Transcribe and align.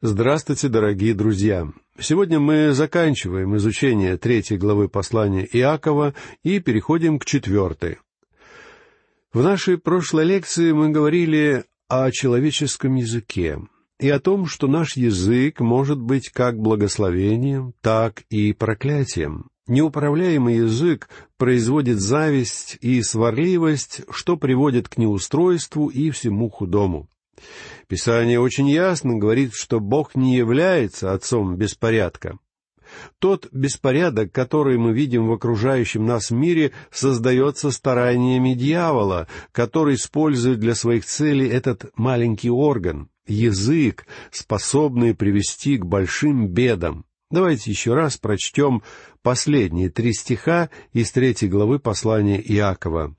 Здравствуйте, 0.00 0.68
дорогие 0.68 1.12
друзья! 1.12 1.72
Сегодня 1.98 2.38
мы 2.38 2.70
заканчиваем 2.70 3.56
изучение 3.56 4.16
третьей 4.16 4.56
главы 4.56 4.88
послания 4.88 5.44
Иакова 5.44 6.14
и 6.44 6.60
переходим 6.60 7.18
к 7.18 7.24
четвертой. 7.24 7.98
В 9.32 9.42
нашей 9.42 9.76
прошлой 9.76 10.24
лекции 10.24 10.70
мы 10.70 10.90
говорили 10.90 11.64
о 11.88 12.12
человеческом 12.12 12.94
языке 12.94 13.58
и 13.98 14.08
о 14.08 14.20
том, 14.20 14.46
что 14.46 14.68
наш 14.68 14.96
язык 14.96 15.58
может 15.58 15.98
быть 16.00 16.28
как 16.28 16.60
благословением, 16.60 17.74
так 17.80 18.22
и 18.30 18.52
проклятием. 18.52 19.48
Неуправляемый 19.66 20.58
язык 20.58 21.08
производит 21.38 21.98
зависть 21.98 22.78
и 22.80 23.02
сварливость, 23.02 24.02
что 24.10 24.36
приводит 24.36 24.88
к 24.88 24.96
неустройству 24.96 25.88
и 25.88 26.12
всему 26.12 26.50
худому. 26.50 27.08
Писание 27.86 28.40
очень 28.40 28.68
ясно 28.68 29.16
говорит, 29.16 29.54
что 29.54 29.80
Бог 29.80 30.14
не 30.14 30.36
является 30.36 31.12
отцом 31.12 31.56
беспорядка. 31.56 32.38
Тот 33.18 33.48
беспорядок, 33.52 34.32
который 34.32 34.78
мы 34.78 34.92
видим 34.92 35.28
в 35.28 35.32
окружающем 35.32 36.06
нас 36.06 36.30
мире, 36.30 36.72
создается 36.90 37.70
стараниями 37.70 38.54
дьявола, 38.54 39.28
который 39.52 39.96
использует 39.96 40.60
для 40.60 40.74
своих 40.74 41.04
целей 41.04 41.48
этот 41.48 41.90
маленький 41.96 42.50
орган, 42.50 43.08
язык, 43.26 44.06
способный 44.30 45.14
привести 45.14 45.76
к 45.76 45.84
большим 45.84 46.48
бедам. 46.48 47.04
Давайте 47.30 47.70
еще 47.70 47.94
раз 47.94 48.16
прочтем 48.16 48.82
последние 49.22 49.90
три 49.90 50.14
стиха 50.14 50.70
из 50.92 51.12
третьей 51.12 51.48
главы 51.48 51.78
послания 51.78 52.40
Иакова. 52.40 53.14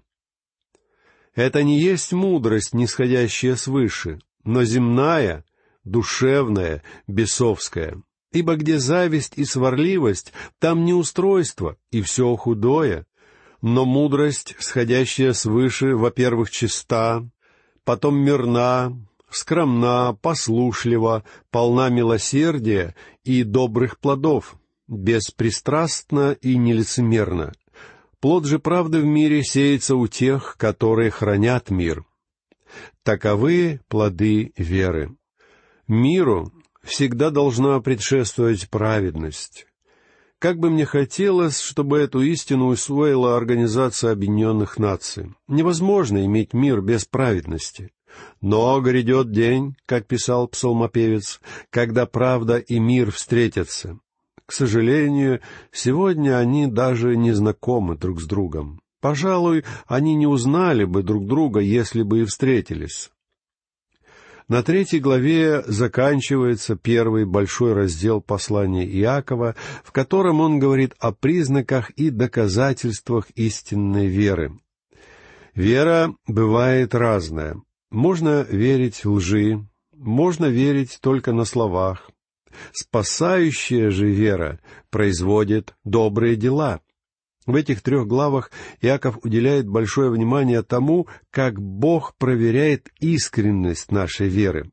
«Это 1.39 1.63
не 1.63 1.79
есть 1.79 2.11
мудрость, 2.11 2.73
нисходящая 2.73 3.55
свыше, 3.55 4.19
но 4.43 4.65
земная, 4.65 5.45
душевная, 5.85 6.83
бесовская. 7.07 8.01
Ибо 8.33 8.57
где 8.57 8.77
зависть 8.77 9.37
и 9.37 9.45
сварливость, 9.45 10.33
там 10.59 10.83
неустройство 10.83 11.77
и 11.91 12.01
все 12.01 12.35
худое. 12.35 13.05
Но 13.61 13.85
мудрость, 13.85 14.53
сходящая 14.59 15.31
свыше, 15.31 15.95
во-первых, 15.95 16.51
чиста, 16.51 17.23
потом 17.85 18.17
мирна, 18.17 18.91
скромна, 19.29 20.17
послушлива, 20.21 21.23
полна 21.51 21.87
милосердия 21.87 22.95
и 23.23 23.43
добрых 23.43 23.97
плодов, 23.99 24.55
беспристрастна 24.89 26.33
и 26.41 26.57
нелицемерна. 26.57 27.53
Плод 28.21 28.45
же 28.45 28.59
правды 28.59 28.99
в 28.99 29.05
мире 29.05 29.43
сеется 29.43 29.95
у 29.95 30.07
тех, 30.07 30.57
которые 30.57 31.09
хранят 31.09 31.69
мир. 31.69 32.05
Таковы 33.03 33.79
плоды 33.87 34.51
веры. 34.57 35.15
Миру 35.87 36.51
всегда 36.83 37.29
должна 37.29 37.79
предшествовать 37.79 38.69
праведность. 38.69 39.67
Как 40.37 40.57
бы 40.57 40.69
мне 40.69 40.85
хотелось, 40.85 41.59
чтобы 41.59 41.99
эту 41.99 42.21
истину 42.21 42.67
усвоила 42.67 43.37
Организация 43.37 44.11
Объединенных 44.11 44.77
Наций. 44.77 45.33
Невозможно 45.47 46.25
иметь 46.25 46.53
мир 46.53 46.81
без 46.81 47.05
праведности. 47.05 47.91
Но 48.41 48.79
грядет 48.81 49.31
день, 49.31 49.75
как 49.85 50.07
писал 50.07 50.47
псалмопевец, 50.47 51.39
когда 51.69 52.05
правда 52.05 52.57
и 52.57 52.79
мир 52.79 53.11
встретятся. 53.11 53.99
К 54.49 54.51
сожалению, 54.51 55.41
сегодня 55.71 56.39
они 56.39 56.65
даже 56.65 57.15
не 57.15 57.33
знакомы 57.33 57.95
друг 57.95 58.19
с 58.19 58.25
другом. 58.25 58.81
Пожалуй, 58.99 59.63
они 59.85 60.15
не 60.15 60.25
узнали 60.25 60.85
бы 60.85 61.03
друг 61.03 61.27
друга, 61.27 61.59
если 61.59 62.01
бы 62.01 62.21
и 62.21 62.25
встретились. 62.25 63.11
На 64.47 64.63
третьей 64.63 65.01
главе 65.01 65.61
заканчивается 65.67 66.75
первый 66.75 67.25
большой 67.25 67.73
раздел 67.73 68.21
послания 68.21 68.87
Иакова, 68.87 69.53
в 69.83 69.91
котором 69.91 70.41
он 70.41 70.57
говорит 70.57 70.95
о 70.97 71.11
признаках 71.11 71.91
и 71.91 72.09
доказательствах 72.09 73.29
истинной 73.35 74.07
веры. 74.07 74.59
Вера 75.53 76.15
бывает 76.25 76.95
разная. 76.95 77.61
Можно 77.91 78.47
верить 78.49 79.05
лжи, 79.05 79.63
можно 79.95 80.45
верить 80.47 80.97
только 81.01 81.33
на 81.33 81.45
словах. 81.45 82.09
Спасающая 82.71 83.89
же 83.89 84.09
вера 84.09 84.59
производит 84.89 85.75
добрые 85.83 86.35
дела— 86.35 86.81
в 87.49 87.55
этих 87.55 87.81
трех 87.81 88.05
главах 88.05 88.51
Иаков 88.79 89.17
уделяет 89.23 89.67
большое 89.67 90.11
внимание 90.11 90.61
тому, 90.61 91.07
как 91.31 91.59
Бог 91.59 92.13
проверяет 92.15 92.89
искренность 92.99 93.91
нашей 93.91 94.27
веры. 94.27 94.69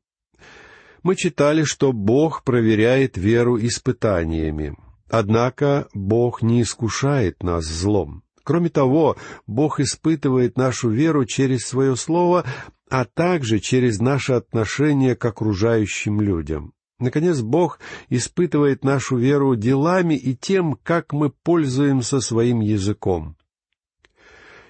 Мы 1.03 1.17
читали, 1.17 1.63
что 1.63 1.95
Бог 1.95 2.45
проверяет 2.45 3.17
веру 3.17 3.59
испытаниями. 3.59 4.77
Однако 5.09 5.89
Бог 5.95 6.43
не 6.43 6.61
искушает 6.61 7.43
нас 7.43 7.65
злом. 7.65 8.25
Кроме 8.45 8.69
того, 8.69 9.17
Бог 9.47 9.81
испытывает 9.81 10.59
нашу 10.59 10.91
веру 10.91 11.25
через 11.25 11.61
свое 11.61 11.97
Слово, 11.97 12.45
а 12.91 13.07
также 13.07 13.59
через 13.59 14.01
наше 14.01 14.35
отношение 14.35 15.17
к 15.17 15.25
окружающим 15.25 16.21
людям. 16.21 16.75
Наконец, 16.99 17.41
Бог 17.41 17.79
испытывает 18.09 18.83
нашу 18.83 19.19
веру 19.19 19.55
делами 19.55 20.15
и 20.15 20.35
тем, 20.35 20.79
как 20.83 21.13
мы 21.13 21.31
пользуемся 21.31 22.21
своим 22.21 22.61
языком. 22.61 23.37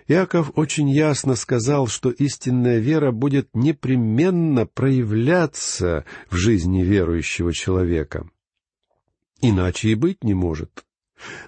Иаков 0.08 0.52
очень 0.54 0.88
ясно 0.88 1.34
сказал, 1.34 1.88
что 1.88 2.10
истинная 2.10 2.78
вера 2.78 3.10
будет 3.10 3.48
непременно 3.54 4.66
проявляться 4.66 6.04
в 6.30 6.36
жизни 6.36 6.82
верующего 6.82 7.52
человека. 7.52 8.28
Иначе 9.40 9.90
и 9.90 9.94
быть 9.94 10.22
не 10.22 10.34
может. 10.34 10.84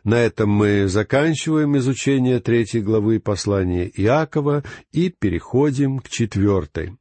На 0.03 0.21
этом 0.21 0.51
мы 0.51 0.89
заканчиваем 0.89 1.77
изучение 1.79 2.41
третьей 2.41 2.81
главы 2.81 3.21
послания 3.21 3.87
Иакова 3.87 4.65
и 4.93 5.11
переходим 5.11 5.99
к 5.99 6.09
четвертой. 6.09 6.97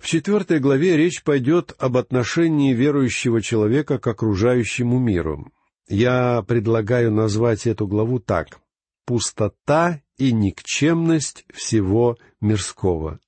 В 0.00 0.06
четвертой 0.06 0.60
главе 0.60 0.96
речь 0.96 1.22
пойдет 1.22 1.74
об 1.78 1.98
отношении 1.98 2.72
верующего 2.72 3.42
человека 3.42 3.98
к 3.98 4.06
окружающему 4.06 4.98
миру. 4.98 5.52
Я 5.88 6.42
предлагаю 6.42 7.12
назвать 7.12 7.66
эту 7.66 7.86
главу 7.86 8.18
так 8.18 8.60
«Пустота 9.04 10.00
и 10.16 10.32
никчемность 10.32 11.44
всего 11.52 12.16
мирского». 12.40 13.20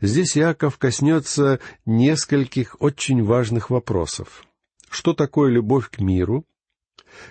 Здесь 0.00 0.38
Иаков 0.38 0.78
коснется 0.78 1.58
нескольких 1.84 2.76
очень 2.80 3.24
важных 3.24 3.70
вопросов. 3.70 4.44
Что 4.88 5.12
такое 5.12 5.50
любовь 5.50 5.90
к 5.90 5.98
миру? 5.98 6.44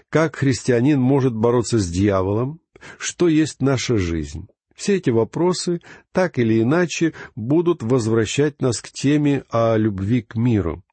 Как 0.10 0.36
христианин 0.36 1.00
может 1.00 1.34
бороться 1.34 1.80
с 1.80 1.90
дьяволом? 1.90 2.60
Что 3.00 3.30
есть 3.30 3.62
наша 3.62 3.98
жизнь? 3.98 4.48
Все 4.76 4.98
эти 4.98 5.10
вопросы, 5.10 5.82
так 6.12 6.38
или 6.38 6.62
иначе, 6.62 7.14
будут 7.36 7.82
возвращать 7.82 8.62
нас 8.62 8.82
к 8.82 8.92
теме 8.92 9.44
о 9.50 9.78
любви 9.78 10.22
к 10.22 10.36
миру. 10.36 10.84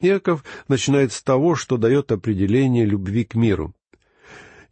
Иаков 0.00 0.44
начинает 0.68 1.12
с 1.12 1.22
того, 1.22 1.54
что 1.54 1.76
дает 1.76 2.12
определение 2.12 2.84
любви 2.84 3.24
к 3.24 3.34
миру. 3.34 3.74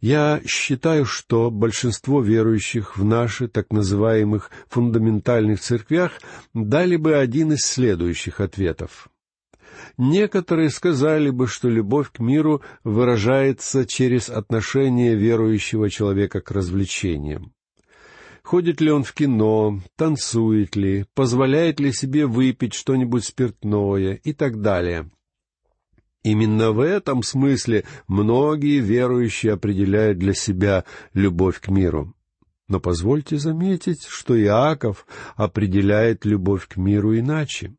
Я 0.01 0.41
считаю, 0.45 1.05
что 1.05 1.51
большинство 1.51 2.21
верующих 2.21 2.95
в 2.97 3.03
наши 3.03 3.47
так 3.47 3.71
называемых 3.71 4.49
фундаментальных 4.69 5.59
церквях 5.59 6.13
дали 6.53 6.95
бы 6.95 7.15
один 7.15 7.51
из 7.53 7.65
следующих 7.65 8.39
ответов. 8.39 9.09
Некоторые 9.97 10.69
сказали 10.69 11.29
бы, 11.29 11.47
что 11.47 11.69
любовь 11.69 12.11
к 12.11 12.19
миру 12.19 12.61
выражается 12.83 13.85
через 13.85 14.29
отношение 14.29 15.15
верующего 15.15 15.89
человека 15.89 16.39
к 16.39 16.51
развлечениям. 16.51 17.53
Ходит 18.49 18.81
ли 18.81 18.89
он 18.89 19.03
в 19.03 19.13
кино, 19.13 19.79
танцует 19.95 20.75
ли, 20.75 21.05
позволяет 21.13 21.79
ли 21.79 21.93
себе 21.93 22.25
выпить 22.25 22.73
что-нибудь 22.73 23.23
спиртное 23.23 24.15
и 24.23 24.33
так 24.33 24.59
далее. 24.59 25.11
Именно 26.23 26.71
в 26.71 26.79
этом 26.79 27.21
смысле 27.21 27.85
многие 28.07 28.79
верующие 28.79 29.53
определяют 29.53 30.17
для 30.17 30.33
себя 30.33 30.83
любовь 31.13 31.59
к 31.59 31.67
миру. 31.67 32.15
Но 32.67 32.79
позвольте 32.79 33.37
заметить, 33.37 34.07
что 34.07 34.35
Иаков 34.35 35.05
определяет 35.35 36.25
любовь 36.25 36.67
к 36.67 36.75
миру 36.75 37.15
иначе. 37.15 37.75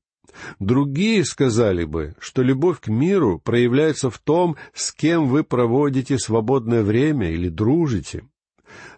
Другие 0.60 1.24
сказали 1.24 1.82
бы, 1.82 2.14
что 2.20 2.42
любовь 2.42 2.78
к 2.78 2.86
миру 2.86 3.40
проявляется 3.40 4.08
в 4.08 4.20
том, 4.20 4.54
с 4.72 4.92
кем 4.92 5.26
вы 5.26 5.42
проводите 5.42 6.16
свободное 6.16 6.84
время 6.84 7.32
или 7.32 7.48
дружите. 7.48 8.22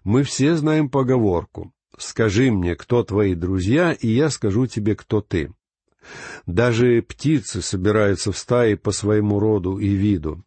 Мы 0.04 0.24
все 0.24 0.56
знаем 0.56 0.88
поговорку 0.88 1.72
«Скажи 1.96 2.50
мне, 2.50 2.74
кто 2.74 3.04
твои 3.04 3.34
друзья, 3.34 3.92
и 3.92 4.08
я 4.08 4.30
скажу 4.30 4.66
тебе, 4.66 4.96
кто 4.96 5.20
ты». 5.20 5.52
Даже 6.46 7.02
птицы 7.02 7.62
собираются 7.62 8.32
в 8.32 8.38
стаи 8.38 8.74
по 8.74 8.90
своему 8.90 9.38
роду 9.38 9.78
и 9.78 9.88
виду. 9.88 10.42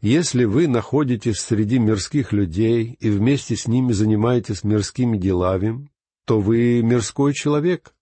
Если 0.00 0.44
вы 0.44 0.66
находитесь 0.68 1.38
среди 1.38 1.78
мирских 1.78 2.32
людей 2.32 2.96
и 2.98 3.10
вместе 3.10 3.54
с 3.56 3.68
ними 3.68 3.92
занимаетесь 3.92 4.64
мирскими 4.64 5.18
делами, 5.18 5.88
то 6.24 6.40
вы 6.40 6.82
мирской 6.82 7.34
человек. 7.34 7.94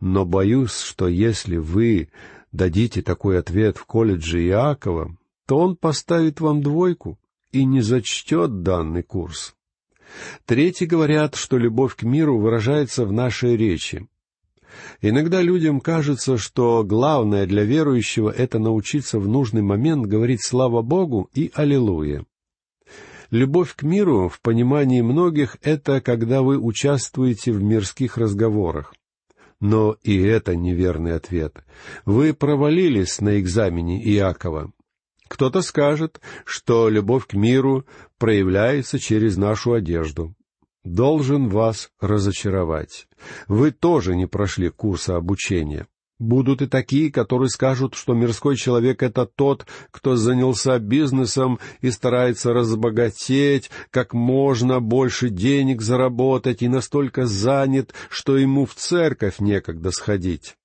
Но 0.00 0.24
боюсь, 0.24 0.78
что 0.78 1.08
если 1.08 1.56
вы 1.56 2.10
дадите 2.52 3.02
такой 3.02 3.38
ответ 3.38 3.76
в 3.76 3.84
колледже 3.86 4.46
Иакова, 4.46 5.16
то 5.46 5.58
он 5.58 5.76
поставит 5.76 6.40
вам 6.40 6.62
двойку 6.62 7.18
и 7.50 7.64
не 7.64 7.80
зачтет 7.80 8.62
данный 8.62 9.02
курс. 9.02 9.54
Третьи 10.46 10.84
говорят, 10.84 11.34
что 11.34 11.58
любовь 11.58 11.96
к 11.96 12.02
миру 12.02 12.38
выражается 12.38 13.04
в 13.04 13.12
нашей 13.12 13.56
речи. 13.56 14.06
Иногда 15.00 15.42
людям 15.42 15.80
кажется, 15.80 16.38
что 16.38 16.84
главное 16.84 17.46
для 17.46 17.64
верующего— 17.64 18.30
это 18.36 18.58
научиться 18.58 19.18
в 19.18 19.28
нужный 19.28 19.62
момент 19.62 20.06
говорить 20.06 20.42
«Слава 20.42 20.82
Богу» 20.82 21.28
и 21.34 21.50
«Аллилуйя». 21.54 22.24
Любовь 23.30 23.74
к 23.74 23.82
миру, 23.82 24.28
в 24.28 24.40
понимании 24.40 25.00
многих, 25.00 25.56
это 25.62 26.02
когда 26.02 26.42
вы 26.42 26.58
участвуете 26.58 27.52
в 27.52 27.62
мирских 27.62 28.18
разговорах. 28.18 28.94
Но 29.58 29.96
и 30.02 30.20
это 30.20 30.54
неверный 30.54 31.14
ответ. 31.14 31.64
Вы 32.04 32.34
провалились 32.34 33.20
на 33.20 33.40
экзамене 33.40 34.02
Иакова. 34.04 34.72
Кто-то 35.32 35.62
скажет, 35.62 36.20
что 36.44 36.90
любовь 36.90 37.26
к 37.26 37.32
миру 37.32 37.86
проявляется 38.18 38.98
через 38.98 39.38
нашу 39.38 39.72
одежду. 39.72 40.34
Должен 40.84 41.48
вас 41.48 41.88
разочаровать. 42.02 43.08
Вы 43.48 43.70
тоже 43.70 44.14
не 44.14 44.26
прошли 44.26 44.68
курса 44.68 45.16
обучения. 45.16 45.86
Будут 46.18 46.60
и 46.60 46.66
такие, 46.66 47.10
которые 47.10 47.48
скажут, 47.48 47.94
что 47.94 48.12
мирской 48.12 48.56
человек— 48.56 49.02
это 49.04 49.24
тот, 49.24 49.64
кто 49.90 50.16
занялся 50.16 50.78
бизнесом 50.78 51.58
и 51.80 51.90
старается 51.90 52.52
разбогатеть, 52.52 53.70
как 53.90 54.12
можно 54.12 54.80
больше 54.80 55.30
денег 55.30 55.80
заработать 55.80 56.60
и 56.60 56.68
настолько 56.68 57.24
занят, 57.24 57.94
что 58.10 58.36
ему 58.36 58.66
в 58.66 58.74
церковь 58.74 59.38
некогда 59.38 59.92
сходить. 59.92 60.56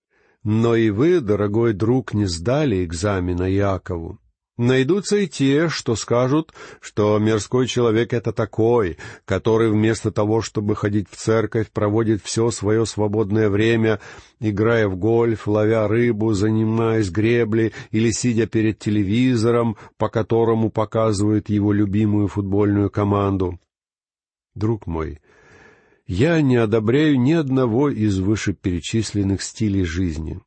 Но 0.43 0.75
и 0.75 0.89
вы, 0.89 1.21
дорогой 1.21 1.71
друг, 1.71 2.13
не 2.13 2.25
сдали 2.25 2.83
экзамена 2.83 3.49
Якову. 3.49 4.19
Найдутся 4.57 5.18
и 5.18 5.27
те, 5.27 5.69
что 5.69 5.95
скажут, 5.95 6.51
что 6.81 7.19
мирской 7.19 7.68
человек— 7.68 8.12
это 8.13 8.31
такой, 8.31 8.98
который 9.24 9.69
вместо 9.69 10.12
того, 10.12 10.42
чтобы 10.42 10.75
ходить 10.75 11.07
в 11.12 11.15
церковь, 11.15 11.69
проводит 11.69 12.24
все 12.24 12.50
свое 12.50 12.88
свободное 12.88 13.50
время, 13.50 14.00
играя 14.39 14.88
в 14.88 14.95
гольф, 14.95 15.48
ловя 15.48 15.88
рыбу, 15.88 16.33
занимаясь 16.33 17.12
греблей 17.12 17.74
или 17.92 18.09
сидя 18.09 18.48
перед 18.48 18.80
телевизором, 18.80 19.77
по 19.98 20.09
которому 20.09 20.71
показывают 20.71 21.50
его 21.50 21.71
любимую 21.71 22.27
футбольную 22.27 22.89
команду. 22.89 23.59
Друг 24.56 24.88
мой, 24.88 25.21
я 26.07 26.42
не 26.42 26.56
одобряю 26.56 27.19
ни 27.19 27.33
одного 27.33 27.92
из 27.92 28.18
вышеперечисленных 28.18 29.44
стилей 29.44 29.83
жизни. 29.83 30.39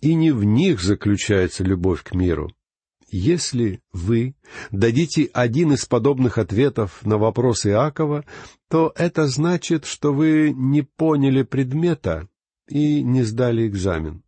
И 0.00 0.14
не 0.14 0.30
в 0.30 0.44
них 0.44 0.80
заключается 0.80 1.64
любовь 1.64 2.04
к 2.04 2.14
миру. 2.14 2.52
Если 3.10 3.80
вы 3.92 4.34
дадите 4.70 5.30
один 5.32 5.72
из 5.72 5.86
подобных 5.86 6.36
ответов 6.36 7.04
на 7.06 7.16
вопрос 7.16 7.64
Иакова, 7.64 8.24
то 8.68 8.92
это 8.96 9.26
значит, 9.26 9.86
что 9.86 10.12
вы 10.12 10.52
не 10.54 10.82
поняли 10.82 11.42
предмета 11.42 12.28
и 12.68 13.02
не 13.02 13.22
сдали 13.22 13.66
экзамен. 13.66 14.22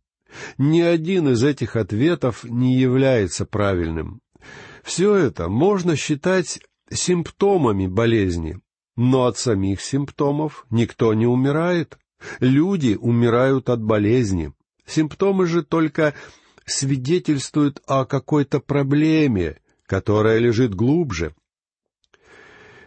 Ни 0.57 0.81
один 0.81 1.29
из 1.29 1.43
этих 1.43 1.75
ответов 1.75 2.43
не 2.43 2.75
является 2.75 3.45
правильным. 3.45 4.21
Все 4.83 5.13
это 5.13 5.47
можно 5.47 5.95
считать 5.95 6.59
симптомами 6.89 7.85
болезни, 7.85 8.59
но 8.95 9.25
от 9.25 9.37
самих 9.37 9.81
симптомов 9.81 10.65
никто 10.71 11.13
не 11.13 11.27
умирает. 11.27 11.99
Люди 12.39 12.97
умирают 12.99 13.69
от 13.69 13.83
болезни. 13.83 14.53
Симптомы 14.87 15.45
же 15.45 15.63
только 15.63 16.15
свидетельствует 16.65 17.81
о 17.85 18.05
какой-то 18.05 18.59
проблеме, 18.59 19.57
которая 19.85 20.39
лежит 20.39 20.73
глубже. 20.75 21.35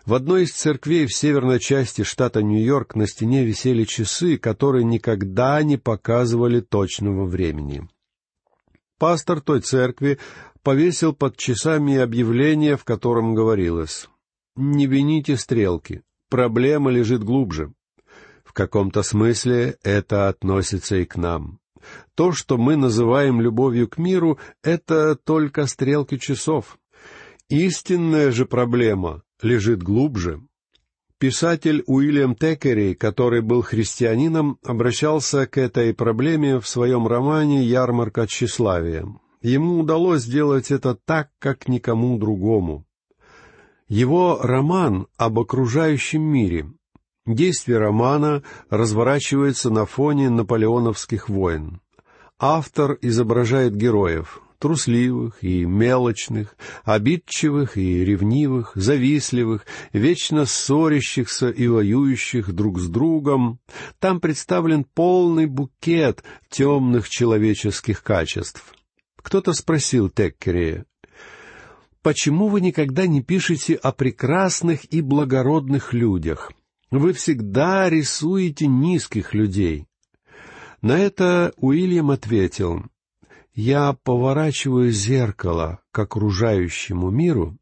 В 0.06 0.12
одной 0.12 0.42
из 0.42 0.52
церквей 0.52 1.06
в 1.06 1.14
северной 1.14 1.58
части 1.58 2.02
штата 2.02 2.42
Нью-Йорк 2.42 2.94
на 2.94 3.06
стене 3.06 3.44
висели 3.44 3.84
часы, 3.84 4.36
которые 4.36 4.84
никогда 4.84 5.62
не 5.62 5.78
показывали 5.78 6.60
точного 6.60 7.24
времени. 7.24 7.88
Пастор 8.98 9.40
той 9.40 9.60
церкви 9.60 10.18
повесил 10.62 11.14
под 11.14 11.36
часами 11.36 11.96
объявление, 11.96 12.76
в 12.76 12.84
котором 12.84 13.34
говорилось 13.34 14.08
«Не 14.56 14.86
вините 14.86 15.36
стрелки, 15.36 16.02
проблема 16.28 16.90
лежит 16.90 17.24
глубже». 17.24 17.72
В 18.44 18.52
каком-то 18.52 19.02
смысле 19.02 19.78
это 19.82 20.28
относится 20.28 20.96
и 20.96 21.04
к 21.04 21.16
нам. 21.16 21.58
То, 22.14 22.32
что 22.32 22.56
мы 22.56 22.76
называем 22.76 23.40
любовью 23.40 23.88
к 23.88 23.98
миру, 23.98 24.38
это 24.62 25.16
только 25.16 25.66
стрелки 25.66 26.18
часов. 26.18 26.78
Истинная 27.48 28.30
же 28.30 28.46
проблема 28.46 29.22
лежит 29.42 29.82
глубже. 29.82 30.40
Писатель 31.18 31.82
Уильям 31.86 32.34
Текери, 32.34 32.94
который 32.94 33.40
был 33.40 33.62
христианином, 33.62 34.58
обращался 34.64 35.46
к 35.46 35.58
этой 35.58 35.94
проблеме 35.94 36.60
в 36.60 36.68
своем 36.68 37.06
романе 37.06 37.62
«Ярмарка 37.64 38.26
тщеславия». 38.26 39.06
Ему 39.40 39.80
удалось 39.80 40.22
сделать 40.22 40.70
это 40.70 40.94
так, 40.94 41.30
как 41.38 41.68
никому 41.68 42.18
другому. 42.18 42.86
Его 43.88 44.40
роман 44.42 45.06
об 45.16 45.38
окружающем 45.38 46.22
мире, 46.22 46.72
Действие 47.26 47.78
романа 47.78 48.42
разворачивается 48.68 49.70
на 49.70 49.86
фоне 49.86 50.28
наполеоновских 50.28 51.30
войн. 51.30 51.80
Автор 52.38 52.98
изображает 53.00 53.74
героев, 53.74 54.42
трусливых 54.58 55.42
и 55.42 55.64
мелочных, 55.64 56.54
обидчивых 56.84 57.78
и 57.78 58.04
ревнивых, 58.04 58.72
завистливых, 58.74 59.64
вечно 59.94 60.44
ссорящихся 60.44 61.48
и 61.48 61.66
воюющих 61.66 62.52
друг 62.52 62.78
с 62.78 62.88
другом. 62.88 63.58
Там 64.00 64.20
представлен 64.20 64.84
полный 64.84 65.46
букет 65.46 66.22
темных 66.50 67.08
человеческих 67.08 68.02
качеств. 68.02 68.74
Кто-то 69.16 69.54
спросил 69.54 70.10
Теккерея, 70.10 70.84
«Почему 72.02 72.48
вы 72.48 72.60
никогда 72.60 73.06
не 73.06 73.22
пишете 73.22 73.76
о 73.76 73.92
прекрасных 73.92 74.84
и 74.92 75.00
благородных 75.00 75.94
людях?» 75.94 76.52
Вы 76.96 77.12
всегда 77.12 77.90
рисуете 77.90 78.68
низких 78.68 79.34
людей. 79.34 79.88
На 80.80 80.96
это 80.96 81.52
Уильям 81.56 82.12
ответил, 82.12 82.84
«Я 83.52 83.94
поворачиваю 84.04 84.92
зеркало 84.92 85.80
к 85.90 85.98
окружающему 85.98 87.10
миру 87.10 87.58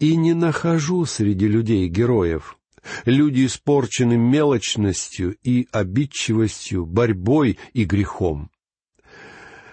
и 0.00 0.16
не 0.16 0.34
нахожу 0.34 1.04
среди 1.04 1.46
людей 1.46 1.86
героев. 1.86 2.58
Люди 3.04 3.46
испорчены 3.46 4.16
мелочностью 4.16 5.36
и 5.44 5.68
обидчивостью, 5.70 6.84
борьбой 6.84 7.60
и 7.74 7.84
грехом. 7.84 8.50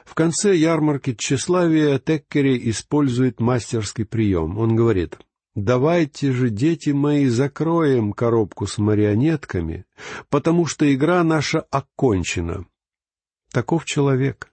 В 0.05 0.13
конце 0.13 0.55
ярмарки 0.55 1.15
тщеславия 1.15 1.97
Теккери 1.97 2.69
использует 2.69 3.39
мастерский 3.39 4.05
прием. 4.05 4.59
Он 4.59 4.75
говорит, 4.75 5.17
Давайте 5.55 6.31
же, 6.31 6.49
дети 6.49 6.91
мои, 6.91 7.25
закроем 7.27 8.13
коробку 8.13 8.67
с 8.67 8.77
марионетками, 8.77 9.85
потому 10.29 10.65
что 10.65 10.93
игра 10.93 11.23
наша 11.23 11.61
окончена. 11.71 12.65
Таков 13.51 13.85
человек. 13.85 14.51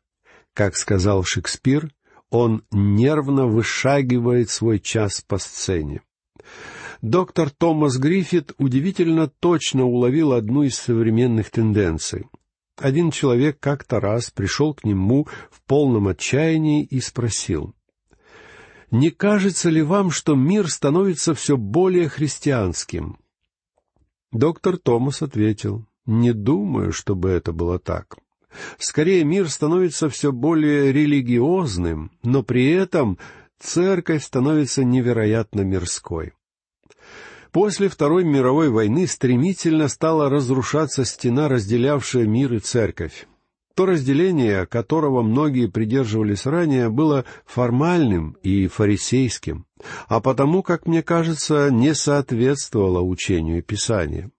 Как 0.54 0.74
сказал 0.76 1.22
Шекспир, 1.22 1.90
он 2.30 2.64
нервно 2.70 3.46
вышагивает 3.46 4.48
свой 4.48 4.80
час 4.80 5.20
по 5.20 5.38
сцене. 5.38 6.00
Доктор 7.02 7.50
Томас 7.50 7.98
Гриффит 7.98 8.54
удивительно 8.56 9.28
точно 9.28 9.84
уловил 9.84 10.32
одну 10.32 10.62
из 10.62 10.76
современных 10.76 11.50
тенденций. 11.50 12.26
Один 12.78 13.10
человек 13.10 13.58
как-то 13.60 14.00
раз 14.00 14.30
пришел 14.30 14.74
к 14.74 14.84
нему 14.84 15.28
в 15.50 15.62
полном 15.66 16.08
отчаянии 16.08 16.84
и 16.84 17.00
спросил, 17.00 17.74
не 18.90 19.10
кажется 19.10 19.70
ли 19.70 19.82
вам, 19.82 20.10
что 20.10 20.34
мир 20.34 20.70
становится 20.70 21.34
все 21.34 21.56
более 21.56 22.08
христианским? 22.08 23.18
Доктор 24.32 24.76
Томас 24.76 25.22
ответил, 25.22 25.86
не 26.04 26.32
думаю, 26.32 26.92
чтобы 26.92 27.30
это 27.30 27.52
было 27.52 27.78
так. 27.78 28.16
Скорее, 28.78 29.24
мир 29.24 29.50
становится 29.50 30.08
все 30.08 30.32
более 30.32 30.92
религиозным, 30.92 32.10
но 32.22 32.42
при 32.42 32.70
этом 32.70 33.18
церковь 33.58 34.24
становится 34.24 34.84
невероятно 34.84 35.62
мирской. 35.62 36.32
После 37.52 37.88
Второй 37.88 38.24
мировой 38.24 38.68
войны 38.68 39.06
стремительно 39.06 39.88
стала 39.88 40.28
разрушаться 40.28 41.04
стена, 41.04 41.48
разделявшая 41.48 42.26
мир 42.26 42.52
и 42.54 42.58
церковь. 42.58 43.26
То 43.76 43.84
разделение, 43.84 44.64
которого 44.64 45.20
многие 45.20 45.66
придерживались 45.66 46.46
ранее, 46.46 46.88
было 46.88 47.26
формальным 47.44 48.38
и 48.42 48.68
фарисейским, 48.68 49.66
а 50.08 50.20
потому, 50.20 50.62
как 50.62 50.86
мне 50.86 51.02
кажется, 51.02 51.68
не 51.70 51.94
соответствовало 51.94 53.02
учению 53.02 53.62
Писания. 53.62 54.30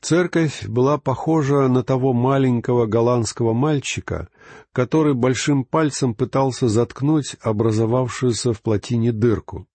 Церковь 0.00 0.68
была 0.68 0.98
похожа 0.98 1.66
на 1.66 1.82
того 1.82 2.12
маленького 2.12 2.86
голландского 2.86 3.54
мальчика, 3.54 4.28
который 4.72 5.14
большим 5.14 5.64
пальцем 5.64 6.14
пытался 6.14 6.68
заткнуть 6.68 7.34
образовавшуюся 7.42 8.52
в 8.52 8.62
плотине 8.62 9.10
дырку. 9.10 9.66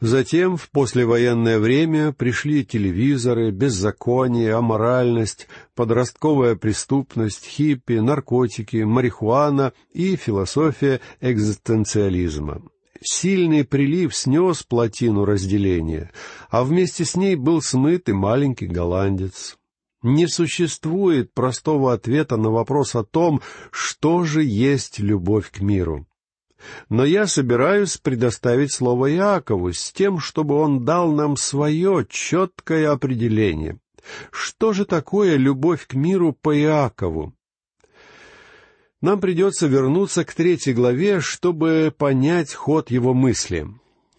Затем, 0.00 0.56
в 0.56 0.70
послевоенное 0.70 1.58
время, 1.58 2.12
пришли 2.12 2.64
телевизоры, 2.64 3.50
беззаконие, 3.50 4.54
аморальность, 4.54 5.48
подростковая 5.74 6.56
преступность, 6.56 7.46
хиппи, 7.46 7.94
наркотики, 7.94 8.78
марихуана 8.78 9.72
и 9.92 10.16
философия 10.16 11.00
экзистенциализма. 11.20 12.62
Сильный 13.00 13.64
прилив 13.64 14.14
снес 14.14 14.62
плотину 14.62 15.24
разделения, 15.24 16.10
а 16.48 16.64
вместе 16.64 17.04
с 17.04 17.16
ней 17.16 17.36
был 17.36 17.60
смыт 17.60 18.08
и 18.08 18.12
маленький 18.12 18.66
голландец. 18.66 19.58
Не 20.02 20.26
существует 20.26 21.32
простого 21.32 21.92
ответа 21.92 22.36
на 22.36 22.50
вопрос 22.50 22.94
о 22.94 23.04
том, 23.04 23.40
что 23.70 24.24
же 24.24 24.42
есть 24.42 24.98
любовь 24.98 25.50
к 25.50 25.60
миру. 25.60 26.06
Но 26.88 27.04
я 27.04 27.26
собираюсь 27.26 27.96
предоставить 27.98 28.72
слово 28.72 29.12
Иакову 29.14 29.72
с 29.72 29.92
тем, 29.92 30.18
чтобы 30.18 30.54
он 30.56 30.84
дал 30.84 31.12
нам 31.12 31.36
свое 31.36 32.06
четкое 32.08 32.90
определение. 32.90 33.78
Что 34.30 34.72
же 34.72 34.84
такое 34.84 35.36
любовь 35.36 35.86
к 35.86 35.94
миру 35.94 36.32
по 36.32 36.56
Иакову? 36.56 37.34
Нам 39.00 39.20
придется 39.20 39.66
вернуться 39.66 40.24
к 40.24 40.32
третьей 40.32 40.72
главе, 40.72 41.20
чтобы 41.20 41.92
понять 41.96 42.54
ход 42.54 42.90
его 42.90 43.12
мысли. 43.12 43.66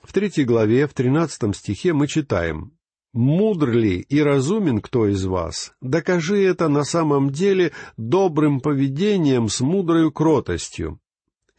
В 0.03 0.13
третьей 0.13 0.45
главе, 0.45 0.87
в 0.87 0.93
тринадцатом 0.93 1.55
стихе 1.55 1.93
мы 1.93 2.07
читаем 2.07 2.73
«Мудр 3.11 3.71
ли 3.71 3.99
и 4.01 4.21
разумен 4.21 4.81
кто 4.81 5.07
из 5.07 5.25
вас? 5.25 5.73
Докажи 5.81 6.43
это 6.43 6.67
на 6.67 6.83
самом 6.83 7.31
деле 7.31 7.71
добрым 7.97 8.59
поведением 8.59 9.49
с 9.49 9.61
мудрой 9.61 10.11
кротостью». 10.11 10.99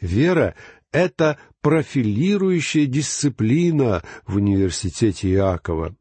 Вера 0.00 0.54
это 0.92 1.38
профилирующая 1.60 2.86
дисциплина 2.86 4.02
в 4.26 4.36
университете 4.36 5.32
Иакова. 5.32 5.96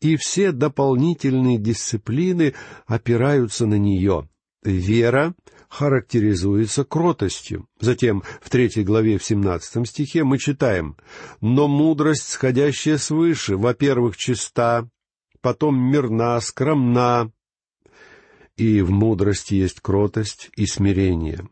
И 0.00 0.16
все 0.16 0.52
дополнительные 0.52 1.58
дисциплины 1.58 2.54
опираются 2.86 3.66
на 3.66 3.78
нее. 3.78 4.28
Вера 4.62 5.34
характеризуется 5.68 6.84
кротостью. 6.84 7.66
Затем 7.80 8.22
в 8.40 8.50
третьей 8.50 8.84
главе 8.84 9.18
в 9.18 9.24
семнадцатом 9.24 9.84
стихе 9.84 10.24
мы 10.24 10.38
читаем 10.38 10.96
«Но 11.40 11.66
мудрость, 11.66 12.28
сходящая 12.28 12.98
свыше, 12.98 13.56
во-первых, 13.56 14.16
чиста, 14.16 14.88
потом 15.40 15.78
мирна, 15.78 16.40
скромна». 16.40 17.32
И 18.56 18.80
в 18.80 18.90
мудрости 18.90 19.54
есть 19.54 19.80
кротость 19.80 20.50
и 20.56 20.66
смирение. 20.66 21.48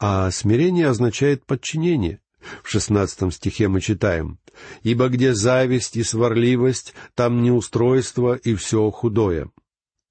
А 0.00 0.30
смирение 0.30 0.88
означает 0.88 1.44
подчинение. 1.44 2.20
В 2.62 2.70
шестнадцатом 2.70 3.32
стихе 3.32 3.68
мы 3.68 3.80
читаем 3.80 4.38
«Ибо 4.82 5.08
где 5.08 5.34
зависть 5.34 5.96
и 5.96 6.02
сварливость, 6.02 6.94
там 7.14 7.42
неустройство 7.42 8.34
и 8.34 8.54
все 8.54 8.90
худое». 8.90 9.50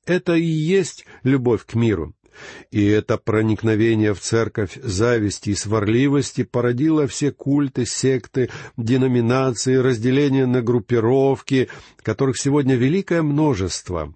Это 0.05 0.35
и 0.35 0.45
есть 0.45 1.05
любовь 1.23 1.65
к 1.65 1.75
миру. 1.75 2.13
И 2.69 2.85
это 2.85 3.17
проникновение 3.17 4.13
в 4.13 4.19
церковь 4.19 4.77
зависти 4.81 5.51
и 5.51 5.55
сварливости 5.55 6.43
породило 6.43 7.07
все 7.07 7.31
культы, 7.31 7.85
секты, 7.85 8.49
деноминации, 8.77 9.75
разделения 9.75 10.45
на 10.45 10.61
группировки, 10.61 11.69
которых 12.03 12.37
сегодня 12.37 12.75
великое 12.75 13.21
множество. 13.21 14.13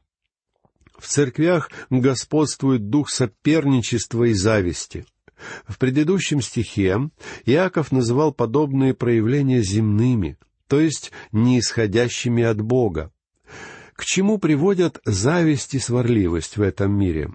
В 0.98 1.08
церквях 1.08 1.72
господствует 1.90 2.90
дух 2.90 3.10
соперничества 3.10 4.26
и 4.26 4.34
зависти. 4.34 5.06
В 5.68 5.78
предыдущем 5.78 6.42
стихе 6.42 7.10
Иаков 7.46 7.92
называл 7.92 8.34
подобные 8.34 8.94
проявления 8.94 9.62
земными, 9.62 10.38
то 10.68 10.80
есть 10.80 11.12
неисходящими 11.32 12.44
от 12.44 12.62
Бога. 12.62 13.12
К 13.94 14.06
чему 14.06 14.38
приводят 14.38 15.00
зависть 15.06 15.74
и 15.76 15.80
сварливость 15.80 16.58
в 16.58 16.62
этом 16.62 16.98
мире? 16.98 17.32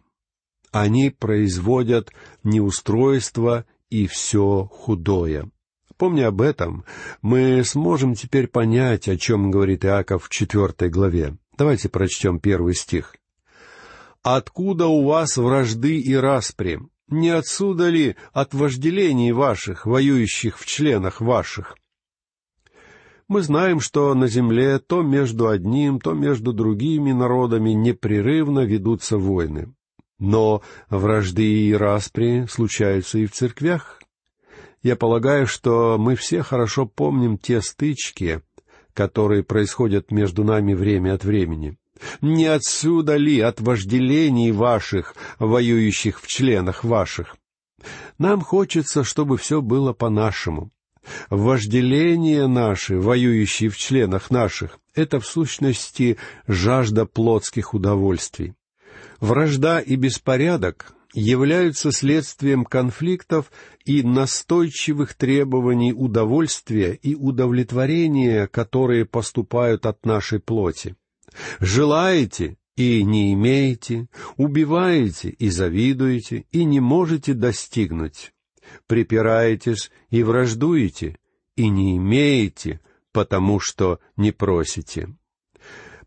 Они 0.73 1.11
производят 1.11 2.13
неустройство 2.43 3.65
и 3.89 4.07
все 4.07 4.69
худое. 4.73 5.51
Помня 5.97 6.29
об 6.29 6.43
этом, 6.43 6.85
мы 7.23 7.63
сможем 7.65 8.15
теперь 8.15 8.49
понять, 8.49 9.09
о 9.09 9.17
чем 9.17 9.51
говорит 9.51 9.85
Иаков 9.85 10.25
в 10.25 10.29
четвертой 10.29 10.91
главе. 10.91 11.39
Давайте 11.57 11.89
прочтем 11.89 12.39
первый 12.39 12.75
стих. 12.75 13.15
«Откуда 14.23 14.89
у 14.89 15.05
вас 15.05 15.37
вражды 15.37 16.01
и 16.01 16.15
распри? 16.15 16.81
Не 17.09 17.31
отсюда 17.31 17.89
ли 17.89 18.17
от 18.33 18.55
вожделений 18.55 19.33
ваших, 19.33 19.87
воюющих 19.87 20.59
в 20.59 20.67
членах 20.67 21.21
ваших? 21.21 21.77
Мы 23.29 23.43
знаем, 23.43 23.81
что 23.81 24.15
на 24.15 24.29
земле 24.29 24.79
то 24.79 25.03
между 25.03 25.49
одним, 25.49 26.01
то 26.01 26.13
между 26.13 26.53
другими 26.53 27.13
народами 27.13 27.71
непрерывно 27.71 28.61
ведутся 28.61 29.19
войны. 29.19 29.75
Но 30.19 30.63
вражды 30.89 31.69
и 31.69 31.75
распри 31.75 32.47
случаются 32.49 33.19
и 33.19 33.27
в 33.27 33.33
церквях. 33.33 34.01
Я 34.83 34.95
полагаю, 34.95 35.49
что 35.49 35.97
мы 35.99 36.15
все 36.15 36.43
хорошо 36.43 36.87
помним 36.87 37.37
те 37.37 37.61
стычки, 37.61 38.43
которые 38.95 39.43
происходят 39.43 40.13
между 40.13 40.45
нами 40.45 40.75
время 40.75 41.15
от 41.15 41.25
времени. 41.25 41.77
Не 42.21 42.47
отсюда 42.47 43.17
ли 43.17 43.41
от 43.41 43.61
вожделений 43.61 44.51
ваших, 44.51 45.15
воюющих 45.39 46.21
в 46.21 46.27
членах 46.27 46.85
ваших? 46.85 47.37
Нам 48.19 48.41
хочется, 48.41 49.05
чтобы 49.05 49.37
все 49.37 49.61
было 49.61 49.93
по-нашему. 49.93 50.71
Вожделения 51.31 52.47
наши, 52.47 52.99
воюющие 52.99 53.71
в 53.71 53.77
членах 53.77 54.31
наших, 54.31 54.79
это 54.95 55.21
в 55.21 55.27
сущности 55.27 56.19
жажда 56.49 57.07
плотских 57.07 57.75
удовольствий. 57.75 58.55
Вражда 59.21 59.81
и 59.81 59.97
беспорядок 59.97 60.93
являются 61.15 61.93
следствием 61.93 62.65
конфликтов 62.65 63.51
и 63.85 64.03
настойчивых 64.03 65.15
требований 65.15 65.93
удовольствия 65.93 66.95
и 66.95 67.15
удовлетворения, 67.15 68.47
которые 68.49 69.07
поступают 69.07 69.87
от 69.87 70.05
нашей 70.05 70.41
плоти. 70.41 70.97
Желаете 71.61 72.57
и 72.77 73.03
не 73.03 73.33
имеете, 73.33 74.09
убиваете 74.37 75.31
и 75.31 75.49
завидуете, 75.49 76.47
и 76.51 76.65
не 76.65 76.81
можете 76.81 77.35
достигнуть. 77.35 78.33
Припираетесь 78.87 79.91
и 80.11 80.23
враждуете, 80.23 81.17
и 81.57 81.69
не 81.69 81.97
имеете, 81.97 82.81
потому 83.13 83.61
что 83.61 84.01
не 84.17 84.33
просите. 84.33 85.09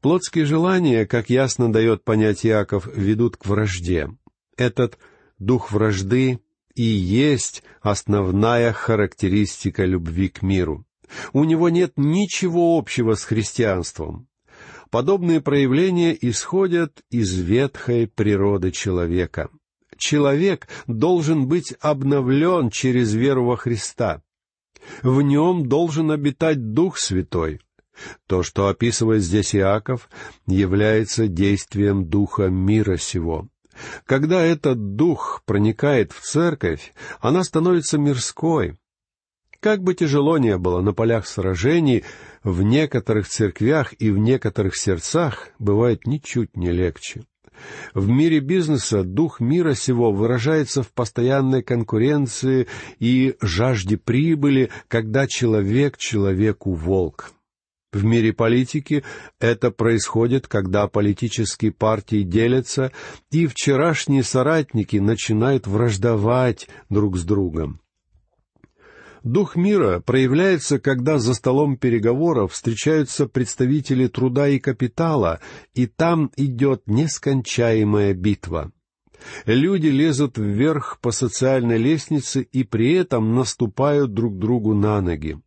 Плотские 0.01 0.45
желания, 0.45 1.05
как 1.05 1.29
ясно 1.29 1.71
дает 1.71 2.03
понять 2.03 2.43
Яков, 2.43 2.87
ведут 2.95 3.35
к 3.35 3.45
вражде. 3.45 4.09
Этот 4.55 4.97
дух 5.39 5.71
вражды 5.71 6.39
и 6.75 6.83
есть 6.83 7.63
основная 7.81 8.71
характеристика 8.71 9.83
любви 9.83 10.29
к 10.29 10.41
миру. 10.41 10.85
У 11.33 11.43
него 11.43 11.67
нет 11.69 11.93
ничего 11.97 12.77
общего 12.77 13.15
с 13.15 13.25
христианством. 13.25 14.28
Подобные 14.91 15.39
проявления 15.39 16.17
исходят 16.19 17.03
из 17.11 17.37
ветхой 17.37 18.07
природы 18.07 18.71
человека. 18.71 19.49
Человек 19.97 20.67
должен 20.87 21.47
быть 21.47 21.75
обновлен 21.79 22.69
через 22.71 23.13
веру 23.13 23.45
во 23.45 23.57
Христа. 23.57 24.23
В 25.03 25.21
нем 25.21 25.67
должен 25.67 26.09
обитать 26.09 26.73
Дух 26.73 26.97
Святой. 26.97 27.59
То, 28.27 28.43
что 28.43 28.67
описывает 28.67 29.21
здесь 29.21 29.55
Иаков, 29.55 30.09
является 30.47 31.27
действием 31.27 32.05
Духа 32.05 32.47
мира 32.47 32.97
сего. 32.97 33.47
Когда 34.05 34.41
этот 34.41 34.95
Дух 34.95 35.43
проникает 35.45 36.13
в 36.13 36.21
церковь, 36.21 36.93
она 37.19 37.43
становится 37.43 37.97
мирской, 37.97 38.77
как 39.59 39.83
бы 39.83 39.93
тяжело 39.93 40.37
ни 40.37 40.55
было 40.55 40.81
на 40.81 40.93
полях 40.93 41.27
сражений, 41.27 42.03
в 42.43 42.61
некоторых 42.61 43.27
церквях 43.27 43.93
и 43.99 44.11
в 44.11 44.17
некоторых 44.17 44.75
сердцах 44.75 45.49
бывает 45.59 46.05
ничуть 46.07 46.55
не 46.55 46.71
легче. 46.71 47.23
В 47.93 48.07
мире 48.07 48.39
бизнеса 48.39 49.03
дух 49.03 49.39
мира 49.39 49.73
сего 49.73 50.11
выражается 50.11 50.81
в 50.81 50.91
постоянной 50.93 51.61
конкуренции 51.61 52.67
и 52.99 53.35
жажде 53.41 53.97
прибыли, 53.97 54.69
когда 54.87 55.27
человек 55.27 55.97
человеку 55.97 56.73
волк. 56.73 57.31
В 57.91 58.05
мире 58.05 58.33
политики 58.33 59.03
это 59.39 59.71
происходит, 59.71 60.47
когда 60.47 60.87
политические 60.87 61.71
партии 61.71 62.21
делятся, 62.21 62.91
и 63.31 63.47
вчерашние 63.47 64.23
соратники 64.23 64.97
начинают 64.97 65.65
враждовать 65.65 66.69
друг 66.89 67.17
с 67.17 67.23
другом. 67.25 67.81
Дух 69.23 69.55
мира 69.55 69.99
проявляется, 69.99 70.79
когда 70.79 71.19
за 71.19 71.33
столом 71.33 71.77
переговоров 71.77 72.53
встречаются 72.53 73.27
представители 73.27 74.07
труда 74.07 74.47
и 74.47 74.59
капитала, 74.59 75.41
и 75.73 75.87
там 75.87 76.31
идет 76.37 76.83
нескончаемая 76.87 78.13
битва. 78.13 78.71
Люди 79.45 79.87
лезут 79.87 80.37
вверх 80.37 80.99
по 81.01 81.11
социальной 81.11 81.77
лестнице 81.77 82.41
и 82.41 82.63
при 82.63 82.93
этом 82.93 83.35
наступают 83.35 84.13
друг 84.13 84.37
другу 84.37 84.73
на 84.73 85.01
ноги. 85.01 85.37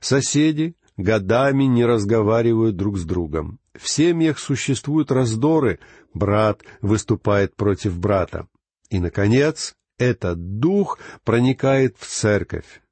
Соседи 0.00 0.74
годами 0.96 1.64
не 1.64 1.84
разговаривают 1.84 2.76
друг 2.76 2.98
с 2.98 3.04
другом. 3.04 3.60
В 3.74 3.88
семьях 3.88 4.40
существуют 4.40 5.12
раздоры, 5.12 5.78
брат 6.12 6.62
выступает 6.80 7.54
против 7.54 7.96
брата. 7.96 8.48
И, 8.90 8.98
наконец, 8.98 9.76
этот 9.98 10.58
дух 10.58 10.98
проникает 11.22 11.96
в 11.96 12.06
церковь. 12.06 12.82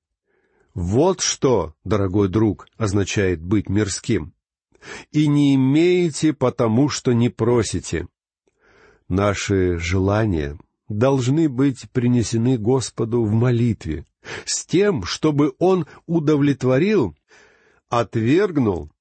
Вот 0.76 1.22
что, 1.22 1.72
дорогой 1.84 2.28
друг, 2.28 2.68
означает 2.76 3.40
быть 3.40 3.70
мирским. 3.70 4.34
И 5.10 5.26
не 5.26 5.54
имеете, 5.54 6.34
потому 6.34 6.90
что 6.90 7.14
не 7.14 7.30
просите. 7.30 8.08
Наши 9.08 9.78
желания 9.78 10.58
должны 10.90 11.48
быть 11.48 11.90
принесены 11.92 12.58
Господу 12.58 13.24
в 13.24 13.32
молитве, 13.32 14.04
с 14.44 14.66
тем, 14.66 15.04
чтобы 15.04 15.54
Он 15.58 15.86
удовлетворил, 16.04 17.16
отвергнул 17.88 18.92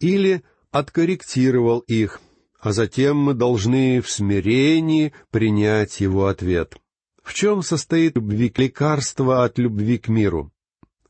или 0.00 0.42
откорректировал 0.70 1.80
их, 1.80 2.22
а 2.58 2.72
затем 2.72 3.18
мы 3.18 3.34
должны 3.34 4.00
в 4.00 4.10
смирении 4.10 5.12
принять 5.30 6.00
Его 6.00 6.28
ответ. 6.28 6.78
В 7.22 7.34
чем 7.34 7.62
состоит 7.62 8.16
любви 8.16 8.48
к 8.48 8.58
лекарству 8.58 9.32
от 9.32 9.58
любви 9.58 9.98
к 9.98 10.08
миру? 10.08 10.50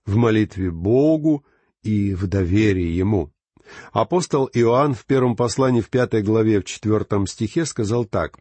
В 0.09 0.17
молитве 0.17 0.71
Богу 0.71 1.45
и 1.83 2.15
в 2.15 2.27
доверии 2.27 2.93
Ему. 2.93 3.31
Апостол 3.93 4.49
Иоанн 4.55 4.95
в 4.95 5.05
первом 5.05 5.37
послании 5.37 5.83
в 5.83 5.91
пятой 5.91 6.23
главе 6.23 6.61
в 6.61 6.65
четвертом 6.65 7.27
стихе 7.27 7.67
сказал 7.67 8.07
так. 8.07 8.39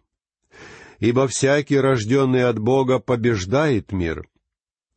«Ибо 0.99 1.27
всякий, 1.27 1.77
рожденный 1.77 2.45
от 2.45 2.57
Бога, 2.57 2.99
побеждает 2.99 3.91
мир, 3.91 4.27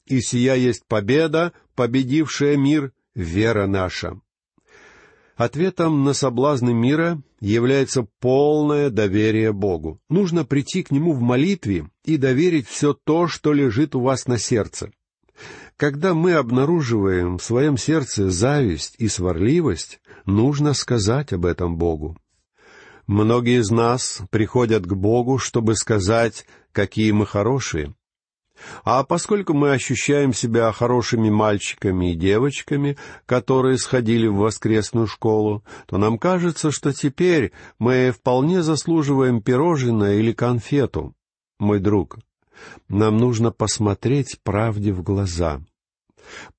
и 0.06 0.20
сия 0.20 0.54
есть 0.54 0.86
победа, 0.86 1.52
победившая 1.74 2.56
мир, 2.56 2.92
вера 3.14 3.66
наша». 3.66 4.20
Ответом 5.36 6.04
на 6.04 6.12
соблазны 6.12 6.72
мира 6.72 7.20
является 7.40 8.06
полное 8.20 8.90
доверие 8.90 9.52
Богу. 9.52 9.98
Нужно 10.08 10.44
прийти 10.44 10.82
к 10.82 10.90
Нему 10.90 11.12
в 11.12 11.20
молитве 11.20 11.90
и 12.04 12.16
доверить 12.16 12.68
все 12.68 12.92
то, 12.92 13.26
что 13.26 13.52
лежит 13.52 13.94
у 13.94 14.00
вас 14.00 14.26
на 14.26 14.38
сердце. 14.38 14.92
Когда 15.80 16.12
мы 16.12 16.34
обнаруживаем 16.34 17.38
в 17.38 17.42
своем 17.42 17.78
сердце 17.78 18.28
зависть 18.28 18.96
и 18.98 19.08
сварливость, 19.08 19.98
нужно 20.26 20.74
сказать 20.74 21.32
об 21.32 21.46
этом 21.46 21.78
Богу. 21.78 22.18
Многие 23.06 23.60
из 23.60 23.70
нас 23.70 24.20
приходят 24.28 24.84
к 24.84 24.92
Богу, 24.92 25.38
чтобы 25.38 25.74
сказать, 25.76 26.44
какие 26.72 27.12
мы 27.12 27.24
хорошие. 27.24 27.94
А 28.84 29.04
поскольку 29.04 29.54
мы 29.54 29.72
ощущаем 29.72 30.34
себя 30.34 30.70
хорошими 30.70 31.30
мальчиками 31.30 32.12
и 32.12 32.14
девочками, 32.14 32.98
которые 33.24 33.78
сходили 33.78 34.26
в 34.26 34.34
воскресную 34.34 35.06
школу, 35.06 35.64
то 35.86 35.96
нам 35.96 36.18
кажется, 36.18 36.72
что 36.72 36.92
теперь 36.92 37.52
мы 37.78 38.12
вполне 38.14 38.62
заслуживаем 38.62 39.40
пирожное 39.40 40.18
или 40.18 40.32
конфету. 40.32 41.14
Мой 41.58 41.80
друг, 41.80 42.18
нам 42.90 43.16
нужно 43.16 43.50
посмотреть 43.50 44.38
правде 44.42 44.92
в 44.92 45.02
глаза. 45.02 45.62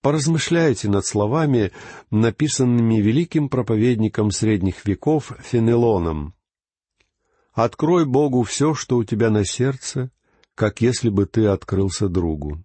Поразмышляйте 0.02 0.90
над 0.90 1.06
словами, 1.06 1.72
написанными 2.10 2.96
великим 2.96 3.50
проповедником 3.50 4.32
средних 4.32 4.86
веков 4.86 5.32
Фенелоном. 5.42 6.34
«Открой 7.54 8.06
Богу 8.06 8.44
все, 8.44 8.74
что 8.74 8.98
у 8.98 9.04
тебя 9.04 9.30
на 9.30 9.46
сердце, 9.46 10.12
как 10.56 10.82
если 10.82 11.10
бы 11.10 11.26
ты 11.26 11.48
открылся 11.48 12.08
другу. 12.08 12.64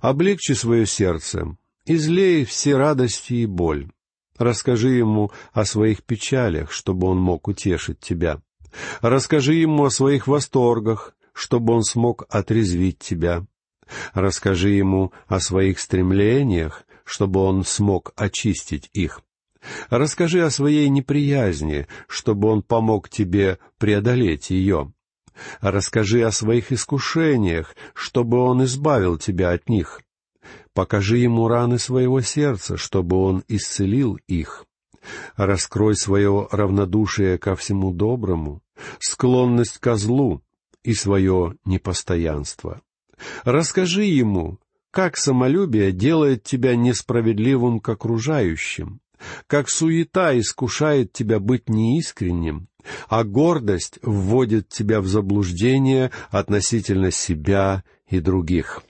Облегчи 0.00 0.52
свое 0.52 0.86
сердце, 0.86 1.56
излей 1.86 2.44
все 2.44 2.76
радости 2.76 3.34
и 3.34 3.46
боль. 3.46 3.90
Расскажи 4.36 4.90
ему 4.90 5.30
о 5.52 5.64
своих 5.64 6.02
печалях, 6.02 6.72
чтобы 6.72 7.06
он 7.06 7.18
мог 7.18 7.48
утешить 7.48 8.00
тебя. 8.00 8.40
Расскажи 9.00 9.54
ему 9.54 9.84
о 9.84 9.90
своих 9.90 10.26
восторгах, 10.26 11.14
чтобы 11.32 11.74
он 11.74 11.82
смог 11.82 12.24
отрезвить 12.28 12.98
тебя. 12.98 13.46
Расскажи 14.14 14.70
ему 14.70 15.12
о 15.26 15.40
своих 15.40 15.78
стремлениях, 15.78 16.84
чтобы 17.04 17.40
он 17.40 17.64
смог 17.64 18.12
очистить 18.16 18.90
их. 18.92 19.20
Расскажи 19.90 20.44
о 20.44 20.50
своей 20.50 20.88
неприязни, 20.88 21.86
чтобы 22.08 22.48
он 22.48 22.62
помог 22.62 23.08
тебе 23.08 23.58
преодолеть 23.78 24.50
ее. 24.50 24.92
Расскажи 25.60 26.22
о 26.22 26.32
своих 26.32 26.72
искушениях, 26.72 27.74
чтобы 27.94 28.38
он 28.38 28.64
избавил 28.64 29.18
тебя 29.18 29.50
от 29.52 29.68
них. 29.68 30.00
Покажи 30.74 31.18
ему 31.18 31.48
раны 31.48 31.78
своего 31.78 32.20
сердца, 32.20 32.76
чтобы 32.76 33.16
он 33.16 33.44
исцелил 33.48 34.18
их. 34.26 34.64
Раскрой 35.36 35.96
свое 35.96 36.48
равнодушие 36.50 37.38
ко 37.38 37.56
всему 37.56 37.92
доброму, 37.92 38.62
склонность 38.98 39.78
ко 39.78 39.96
злу 39.96 40.42
и 40.82 40.94
свое 40.94 41.56
непостоянство. 41.64 42.80
Расскажи 43.44 44.04
ему, 44.04 44.58
как 44.90 45.16
самолюбие 45.16 45.92
делает 45.92 46.44
тебя 46.44 46.76
несправедливым 46.76 47.80
к 47.80 47.88
окружающим, 47.88 49.00
как 49.46 49.68
суета 49.68 50.38
искушает 50.38 51.12
тебя 51.12 51.40
быть 51.40 51.68
неискренним, 51.68 52.68
а 53.08 53.24
гордость 53.24 53.98
вводит 54.02 54.68
тебя 54.68 55.00
в 55.00 55.06
заблуждение 55.06 56.10
относительно 56.30 57.10
себя 57.10 57.84
и 58.08 58.20
других. 58.20 58.82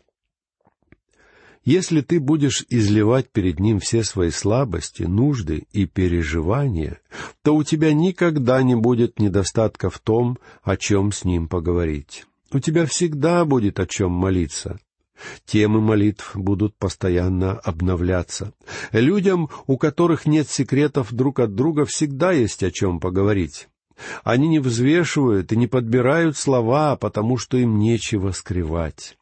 Если 1.64 2.00
ты 2.00 2.18
будешь 2.18 2.66
изливать 2.70 3.30
перед 3.30 3.60
ним 3.60 3.78
все 3.78 4.02
свои 4.02 4.30
слабости, 4.30 5.04
нужды 5.04 5.68
и 5.70 5.86
переживания, 5.86 7.00
то 7.42 7.54
у 7.54 7.62
тебя 7.62 7.92
никогда 7.92 8.62
не 8.64 8.74
будет 8.74 9.20
недостатка 9.20 9.88
в 9.88 10.00
том, 10.00 10.38
о 10.64 10.76
чем 10.76 11.12
с 11.12 11.24
ним 11.24 11.46
поговорить. 11.46 12.26
У 12.52 12.58
тебя 12.58 12.84
всегда 12.86 13.44
будет 13.44 13.80
о 13.80 13.86
чем 13.86 14.12
молиться. 14.12 14.78
Темы 15.46 15.80
молитв 15.80 16.32
будут 16.34 16.76
постоянно 16.76 17.52
обновляться. 17.52 18.52
Людям, 18.92 19.48
у 19.66 19.78
которых 19.78 20.26
нет 20.26 20.48
секретов 20.48 21.12
друг 21.12 21.38
от 21.38 21.54
друга, 21.54 21.84
всегда 21.84 22.32
есть 22.32 22.62
о 22.62 22.70
чем 22.70 23.00
поговорить. 23.00 23.68
Они 24.24 24.48
не 24.48 24.58
взвешивают 24.58 25.52
и 25.52 25.56
не 25.56 25.66
подбирают 25.66 26.36
слова, 26.36 26.96
потому 26.96 27.38
что 27.38 27.56
им 27.56 27.78
нечего 27.78 28.32
скрывать. 28.32 29.16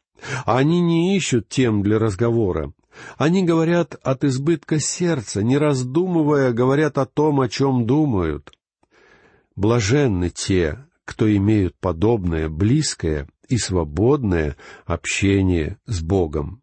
Они 0.45 0.81
не 0.81 1.15
ищут 1.15 1.49
тем 1.49 1.83
для 1.83 1.99
разговора. 1.99 2.73
Они 3.17 3.43
говорят 3.43 3.95
от 4.03 4.23
избытка 4.23 4.79
сердца, 4.79 5.43
не 5.43 5.57
раздумывая, 5.57 6.51
говорят 6.51 6.97
о 6.97 7.05
том, 7.05 7.39
о 7.41 7.47
чем 7.47 7.85
думают. 7.85 8.51
Блаженны 9.55 10.29
те, 10.29 10.85
кто 11.05 11.33
имеют 11.35 11.75
подобное 11.79 12.49
близкое 12.49 13.27
и 13.47 13.57
свободное 13.57 14.55
общение 14.85 15.77
с 15.85 16.01
Богом. 16.01 16.61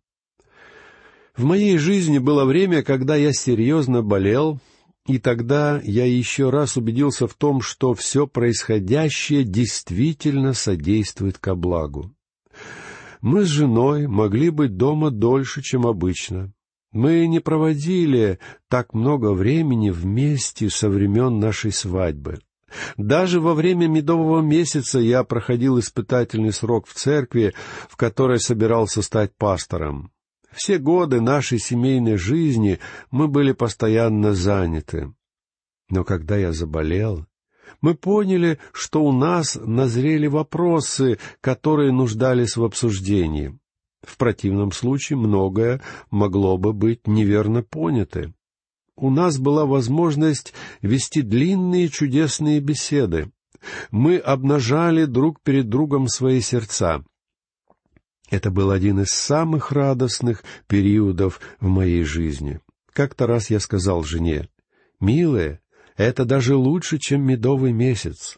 В 1.36 1.44
моей 1.44 1.78
жизни 1.78 2.18
было 2.18 2.44
время, 2.44 2.82
когда 2.82 3.14
я 3.14 3.32
серьезно 3.32 4.02
болел, 4.02 4.60
и 5.06 5.18
тогда 5.18 5.80
я 5.84 6.04
еще 6.04 6.50
раз 6.50 6.76
убедился 6.76 7.26
в 7.26 7.34
том, 7.34 7.60
что 7.62 7.94
все 7.94 8.26
происходящее 8.26 9.44
действительно 9.44 10.52
содействует 10.52 11.38
ко 11.38 11.54
благу. 11.54 12.12
Мы 13.20 13.44
с 13.44 13.48
женой 13.48 14.06
могли 14.06 14.50
быть 14.50 14.76
дома 14.76 15.10
дольше, 15.10 15.62
чем 15.62 15.86
обычно. 15.86 16.52
Мы 16.92 17.26
не 17.26 17.40
проводили 17.40 18.38
так 18.68 18.94
много 18.94 19.32
времени 19.32 19.90
вместе 19.90 20.70
со 20.70 20.88
времен 20.88 21.38
нашей 21.38 21.72
свадьбы. 21.72 22.40
Даже 22.96 23.40
во 23.40 23.54
время 23.54 23.86
медового 23.86 24.40
месяца 24.40 24.98
я 24.98 25.24
проходил 25.24 25.78
испытательный 25.78 26.52
срок 26.52 26.86
в 26.86 26.94
церкви, 26.94 27.54
в 27.88 27.96
которой 27.96 28.40
собирался 28.40 29.02
стать 29.02 29.34
пастором. 29.36 30.12
Все 30.52 30.78
годы 30.78 31.20
нашей 31.20 31.58
семейной 31.58 32.16
жизни 32.16 32.78
мы 33.10 33.28
были 33.28 33.52
постоянно 33.52 34.34
заняты. 34.34 35.12
Но 35.90 36.04
когда 36.04 36.36
я 36.36 36.52
заболел, 36.52 37.26
мы 37.80 37.94
поняли, 37.94 38.58
что 38.72 39.04
у 39.04 39.12
нас 39.12 39.58
назрели 39.60 40.26
вопросы, 40.26 41.18
которые 41.40 41.92
нуждались 41.92 42.56
в 42.56 42.64
обсуждении. 42.64 43.58
В 44.02 44.16
противном 44.16 44.72
случае 44.72 45.18
многое 45.18 45.82
могло 46.10 46.56
бы 46.56 46.72
быть 46.72 47.06
неверно 47.06 47.62
понято 47.62 48.32
у 49.00 49.10
нас 49.10 49.38
была 49.38 49.66
возможность 49.66 50.54
вести 50.82 51.22
длинные 51.22 51.88
чудесные 51.88 52.60
беседы. 52.60 53.30
Мы 53.90 54.18
обнажали 54.18 55.04
друг 55.04 55.40
перед 55.42 55.68
другом 55.68 56.08
свои 56.08 56.40
сердца. 56.40 57.04
Это 58.30 58.50
был 58.50 58.70
один 58.70 59.00
из 59.00 59.08
самых 59.08 59.72
радостных 59.72 60.44
периодов 60.66 61.40
в 61.60 61.66
моей 61.66 62.04
жизни. 62.04 62.60
Как-то 62.92 63.26
раз 63.26 63.50
я 63.50 63.58
сказал 63.58 64.04
жене, 64.04 64.48
«Милая, 65.00 65.60
это 65.96 66.24
даже 66.24 66.56
лучше, 66.56 66.98
чем 66.98 67.22
медовый 67.22 67.72
месяц». 67.72 68.36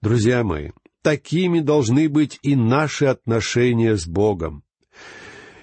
Друзья 0.00 0.42
мои, 0.42 0.70
Такими 1.04 1.60
должны 1.60 2.08
быть 2.08 2.38
и 2.40 2.56
наши 2.56 3.04
отношения 3.04 3.94
с 3.94 4.06
Богом. 4.06 4.63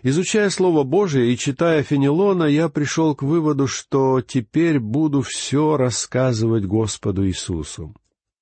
Изучая 0.03 0.49
Слово 0.49 0.83
Божие 0.83 1.31
и 1.31 1.37
читая 1.37 1.83
Фенелона, 1.83 2.45
я 2.45 2.69
пришел 2.69 3.13
к 3.13 3.21
выводу, 3.21 3.67
что 3.67 4.21
теперь 4.21 4.79
буду 4.79 5.21
все 5.21 5.77
рассказывать 5.77 6.65
Господу 6.65 7.27
Иисусу. 7.27 7.93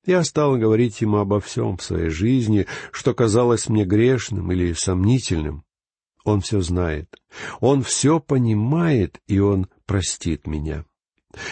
Я 0.05 0.23
стал 0.23 0.55
говорить 0.55 1.01
ему 1.01 1.17
обо 1.17 1.41
всем 1.41 1.75
в 1.75 1.83
своей 1.83 2.09
жизни, 2.09 2.65
что 2.91 3.13
казалось 3.13 3.67
мне 3.67 3.83
грешным 3.83 4.51
или 4.53 4.71
сомнительным. 4.71 5.65
Он 6.23 6.39
все 6.39 6.61
знает. 6.61 7.13
Он 7.59 7.83
все 7.83 8.21
понимает, 8.21 9.19
и 9.27 9.39
он 9.39 9.67
простит 9.85 10.47
меня. 10.47 10.85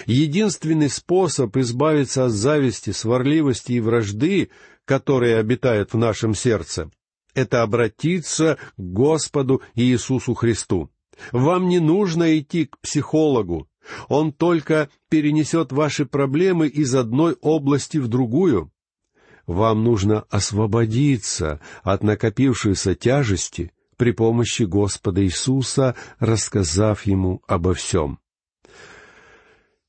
Единственный 0.06 0.90
способ 0.90 1.56
избавиться 1.58 2.26
от 2.26 2.32
зависти, 2.32 2.92
сварливости 2.92 3.74
и 3.74 3.80
вражды, 3.82 4.50
которые 4.86 5.38
обитают 5.38 5.92
в 5.92 5.98
нашем 5.98 6.34
сердце, 6.34 6.90
это 7.38 7.62
обратиться 7.62 8.58
к 8.78 8.82
Господу 8.82 9.62
Иисусу 9.76 10.34
Христу. 10.34 10.90
Вам 11.32 11.70
не 11.70 11.80
нужно 11.80 12.38
идти 12.40 12.66
к 12.66 12.80
психологу. 12.80 13.70
Он 14.10 14.34
только 14.34 14.90
перенесет 15.08 15.72
ваши 15.72 16.08
проблемы 16.08 16.68
из 16.68 16.96
одной 16.96 17.38
области 17.42 18.00
в 18.00 18.08
другую. 18.08 18.72
Вам 19.46 19.84
нужно 19.84 20.22
освободиться 20.32 21.62
от 21.84 22.02
накопившейся 22.04 22.96
тяжести 22.96 23.72
при 23.98 24.12
помощи 24.12 24.64
Господа 24.64 25.24
Иисуса, 25.24 25.96
рассказав 26.18 27.06
Ему 27.06 27.42
обо 27.48 27.76
всем. 27.76 28.20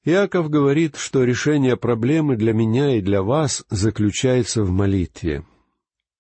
Иаков 0.05 0.51
говорит, 0.51 0.97
что 0.97 1.25
решение 1.25 1.79
проблемы 1.79 2.37
для 2.37 2.53
меня 2.53 2.97
и 2.97 3.01
для 3.01 3.23
вас 3.23 3.65
заключается 3.71 4.63
в 4.63 4.71
молитве. 4.71 5.45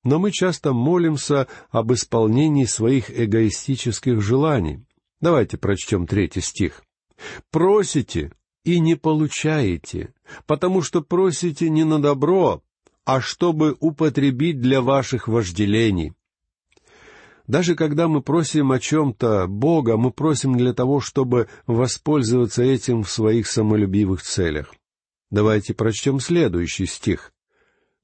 Но 0.04 0.18
мы 0.18 0.30
часто 0.30 0.72
молимся 0.72 1.48
об 1.70 1.92
исполнении 1.92 2.64
своих 2.64 3.10
эгоистических 3.10 4.20
желаний. 4.20 4.84
Давайте 5.20 5.56
прочтем 5.58 6.06
третий 6.06 6.40
стих. 6.40 6.82
«Просите 7.50 8.32
и 8.64 8.80
не 8.80 8.94
получаете, 8.94 10.14
потому 10.46 10.82
что 10.82 11.02
просите 11.02 11.68
не 11.70 11.84
на 11.84 12.00
добро, 12.00 12.62
а 13.04 13.20
чтобы 13.22 13.76
употребить 13.80 14.60
для 14.60 14.82
ваших 14.82 15.28
вожделений. 15.28 16.12
Даже 17.46 17.74
когда 17.74 18.06
мы 18.06 18.20
просим 18.20 18.72
о 18.72 18.78
чем-то 18.78 19.46
Бога, 19.46 19.96
мы 19.96 20.10
просим 20.10 20.58
для 20.58 20.74
того, 20.74 21.00
чтобы 21.00 21.48
воспользоваться 21.66 22.62
этим 22.62 23.02
в 23.02 23.10
своих 23.10 23.46
самолюбивых 23.46 24.20
целях. 24.20 24.74
Давайте 25.30 25.72
прочтем 25.72 26.20
следующий 26.20 26.84
стих. 26.84 27.32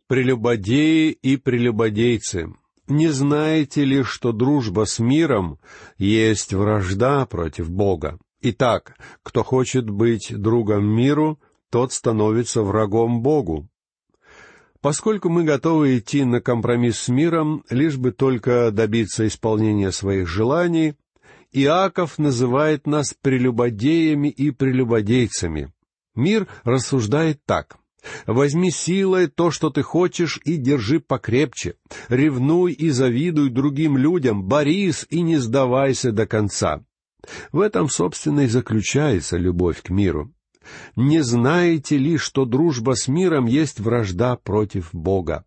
«Прелюбодеи 0.06 1.10
и 1.10 1.36
прелюбодейцы, 1.36 2.52
не 2.86 3.08
знаете 3.08 3.84
ли, 3.84 4.02
что 4.02 4.32
дружба 4.32 4.84
с 4.84 4.98
миром 4.98 5.58
есть 5.96 6.52
вражда 6.52 7.24
против 7.24 7.70
Бога? 7.70 8.18
Итак, 8.42 8.96
кто 9.22 9.42
хочет 9.42 9.88
быть 9.88 10.34
другом 10.36 10.84
миру, 10.84 11.40
тот 11.70 11.94
становится 11.94 12.62
врагом 12.62 13.22
Богу. 13.22 13.68
Поскольку 14.82 15.30
мы 15.30 15.44
готовы 15.44 15.98
идти 15.98 16.24
на 16.24 16.42
компромисс 16.42 16.98
с 16.98 17.08
миром, 17.08 17.64
лишь 17.70 17.96
бы 17.96 18.12
только 18.12 18.70
добиться 18.70 19.26
исполнения 19.26 19.90
своих 19.90 20.28
желаний, 20.28 20.94
Иаков 21.52 22.18
называет 22.18 22.86
нас 22.86 23.14
прелюбодеями 23.14 24.28
и 24.28 24.50
прелюбодейцами. 24.50 25.72
Мир 26.14 26.48
рассуждает 26.64 27.40
так. 27.46 27.78
Возьми 28.26 28.70
силой 28.70 29.28
то, 29.28 29.50
что 29.50 29.70
ты 29.70 29.82
хочешь, 29.82 30.40
и 30.44 30.56
держи 30.56 31.00
покрепче. 31.00 31.76
Ревнуй 32.08 32.72
и 32.72 32.90
завидуй 32.90 33.50
другим 33.50 33.96
людям, 33.96 34.44
борись 34.44 35.06
и 35.10 35.20
не 35.22 35.38
сдавайся 35.38 36.12
до 36.12 36.26
конца. 36.26 36.84
В 37.52 37.60
этом, 37.60 37.88
собственно, 37.88 38.40
и 38.40 38.46
заключается 38.46 39.36
любовь 39.36 39.82
к 39.82 39.90
миру. 39.90 40.32
Не 40.96 41.22
знаете 41.22 41.98
ли, 41.98 42.16
что 42.16 42.44
дружба 42.44 42.94
с 42.96 43.08
миром 43.08 43.46
есть 43.46 43.80
вражда 43.80 44.36
против 44.36 44.90
Бога? 44.92 45.44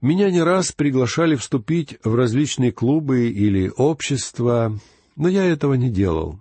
Меня 0.00 0.30
не 0.30 0.42
раз 0.42 0.72
приглашали 0.72 1.34
вступить 1.34 1.98
в 2.04 2.14
различные 2.14 2.72
клубы 2.72 3.28
или 3.28 3.70
общества, 3.76 4.78
но 5.16 5.28
я 5.28 5.44
этого 5.44 5.74
не 5.74 5.90
делал. 5.90 6.40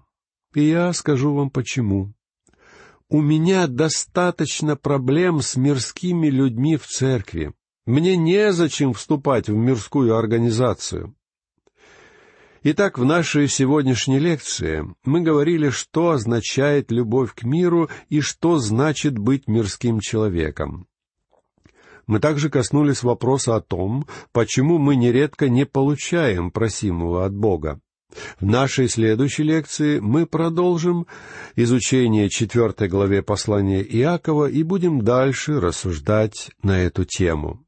И 0.53 0.63
я 0.63 0.93
скажу 0.93 1.33
вам 1.33 1.49
почему. 1.49 2.13
У 3.11 3.21
меня 3.21 3.65
достаточно 3.65 4.75
проблем 4.75 5.41
с 5.41 5.55
мирскими 5.55 6.27
людьми 6.27 6.77
в 6.77 6.85
церкви. 6.85 7.53
Мне 7.87 8.15
незачем 8.15 8.93
вступать 8.93 9.49
в 9.49 9.55
мирскую 9.55 10.15
организацию. 10.15 11.15
Итак, 12.61 12.99
в 12.99 13.05
нашей 13.05 13.47
сегодняшней 13.47 14.19
лекции 14.19 14.85
мы 15.05 15.21
говорили, 15.21 15.69
что 15.69 16.11
означает 16.11 16.91
любовь 16.91 17.33
к 17.33 17.41
миру 17.41 17.89
и 18.09 18.21
что 18.21 18.59
значит 18.59 19.17
быть 19.17 19.47
мирским 19.47 20.01
человеком. 20.01 20.85
Мы 22.05 22.19
также 22.19 22.51
коснулись 22.51 23.01
вопроса 23.01 23.55
о 23.55 23.61
том, 23.61 24.05
почему 24.31 24.77
мы 24.77 24.95
нередко 24.95 25.49
не 25.49 25.65
получаем 25.65 26.51
просимого 26.51 27.25
от 27.25 27.33
Бога. 27.33 27.81
В 28.39 28.45
нашей 28.45 28.89
следующей 28.89 29.43
лекции 29.43 29.99
мы 29.99 30.25
продолжим 30.25 31.07
изучение 31.55 32.29
четвертой 32.29 32.87
главе 32.87 33.21
послания 33.21 33.81
Иакова 33.81 34.49
и 34.49 34.63
будем 34.63 35.01
дальше 35.01 35.59
рассуждать 35.59 36.51
на 36.63 36.79
эту 36.81 37.05
тему. 37.05 37.63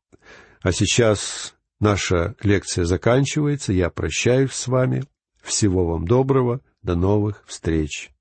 А 0.62 0.72
сейчас 0.72 1.54
Наша 1.82 2.36
лекция 2.44 2.86
заканчивается, 2.86 3.74
я 3.74 3.90
прощаюсь 3.90 4.52
с 4.52 4.68
вами. 4.68 5.04
Всего 5.42 5.88
вам 5.88 6.06
доброго, 6.06 6.62
до 6.84 6.94
новых 6.94 7.44
встреч. 7.48 8.12